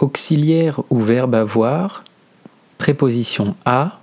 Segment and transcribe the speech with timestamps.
[0.00, 2.04] Auxiliaire ou verbe avoir,
[2.78, 4.00] préposition à,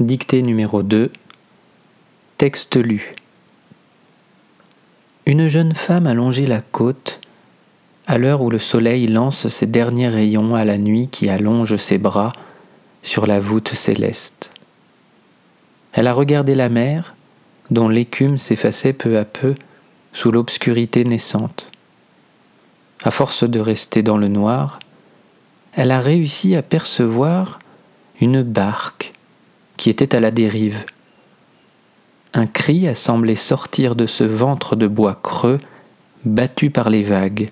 [0.00, 1.12] dictée numéro 2,
[2.38, 3.14] texte lu.
[5.26, 7.20] Une jeune femme a longé la côte
[8.06, 11.98] à l'heure où le soleil lance ses derniers rayons à la nuit qui allonge ses
[11.98, 12.32] bras
[13.02, 14.50] sur la voûte céleste.
[15.92, 17.14] Elle a regardé la mer,
[17.70, 19.54] dont l'écume s'effaçait peu à peu
[20.14, 21.70] sous l'obscurité naissante.
[23.04, 24.80] À force de rester dans le noir,
[25.72, 27.60] elle a réussi à percevoir
[28.20, 29.12] une barque
[29.76, 30.84] qui était à la dérive.
[32.34, 35.60] Un cri a semblé sortir de ce ventre de bois creux
[36.24, 37.50] battu par les vagues.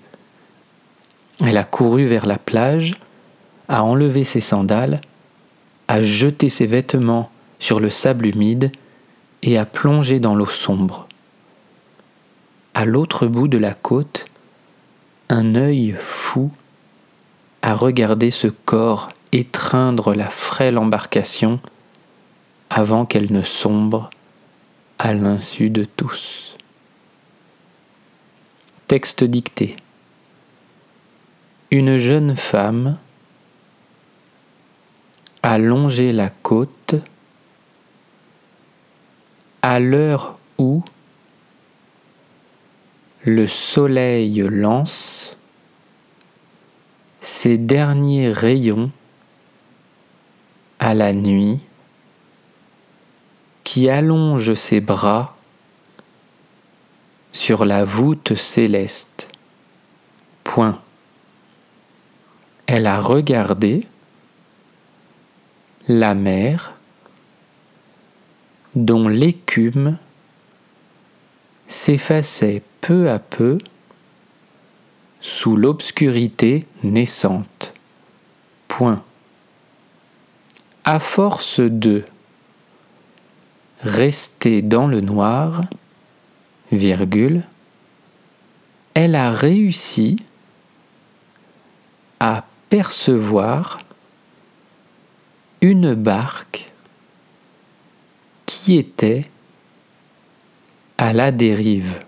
[1.45, 2.95] Elle a couru vers la plage,
[3.69, 5.01] a enlevé ses sandales,
[5.87, 8.71] a jeté ses vêtements sur le sable humide
[9.43, 11.07] et a plongé dans l'eau sombre.
[12.73, 14.25] À l'autre bout de la côte,
[15.29, 16.51] un œil fou
[17.61, 21.59] a regardé ce corps étreindre la frêle embarcation
[22.69, 24.09] avant qu'elle ne sombre
[24.99, 26.55] à l'insu de tous.
[28.87, 29.75] Texte dicté.
[31.71, 32.97] Une jeune femme
[35.43, 36.95] a longé la côte
[39.61, 40.83] à l'heure où
[43.27, 45.35] le soleil lance
[47.19, 48.89] ses derniers rayons
[50.79, 51.59] à la nuit
[53.65, 55.35] qui allonge ses bras
[57.33, 59.27] sur la voûte céleste.
[60.45, 60.79] Point
[62.65, 63.87] elle a regardé
[65.89, 66.75] la mer
[68.73, 69.97] dont l'écume
[71.67, 73.57] s'effaçait peu à peu
[75.21, 77.73] sous l'obscurité naissante.
[78.67, 79.03] Point.
[80.85, 82.03] À force de
[83.81, 85.63] rester dans le noir,
[86.71, 87.43] virgule,
[88.93, 90.17] elle a réussi
[92.19, 93.79] à percevoir
[95.61, 96.71] une barque
[98.45, 99.29] qui était
[100.97, 102.03] à la dérive.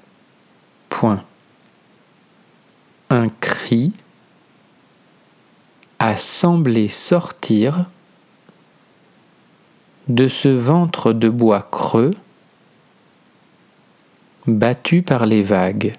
[3.10, 3.94] Un cri
[5.98, 7.86] a semblé sortir
[10.10, 12.12] de ce ventre de bois creux
[14.46, 15.96] battu par les vagues.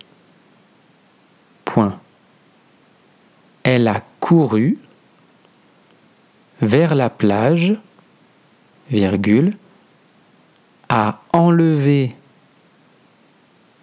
[3.62, 4.78] Elle a couru
[6.60, 7.74] vers la plage,
[8.90, 9.56] virgule,
[10.88, 12.14] a enlevé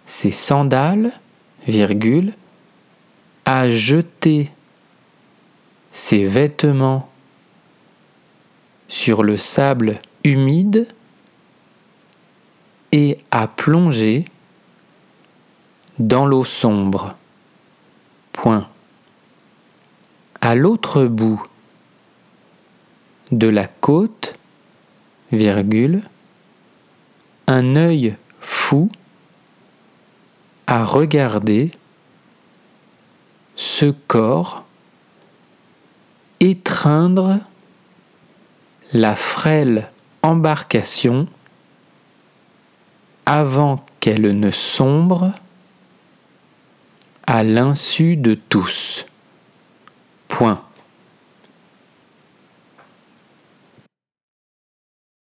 [0.08, 1.12] ses sandales,
[1.66, 2.32] virgule,
[3.44, 4.50] a jeté
[5.92, 7.10] ses vêtements
[8.88, 10.88] sur le sable humide
[12.90, 14.24] et a plongé
[15.98, 17.14] dans l'eau sombre.
[18.32, 18.66] Point
[20.40, 21.42] à l'autre bout
[23.30, 24.38] de la côte,
[25.32, 26.02] virgule,
[27.46, 28.90] un œil fou
[30.68, 31.72] a regardé
[33.56, 34.64] ce corps
[36.40, 37.38] étreindre
[38.92, 39.90] la frêle
[40.22, 41.26] embarcation
[43.24, 45.32] avant qu'elle ne sombre
[47.26, 49.06] à l'insu de tous.
[50.28, 50.67] Point.